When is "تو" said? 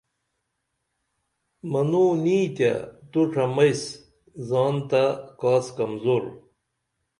3.11-3.21